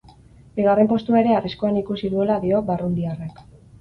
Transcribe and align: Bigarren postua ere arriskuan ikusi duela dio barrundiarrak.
Bigarren 0.59 0.87
postua 0.93 1.21
ere 1.21 1.37
arriskuan 1.41 1.77
ikusi 1.81 2.13
duela 2.15 2.39
dio 2.47 2.63
barrundiarrak. 2.71 3.45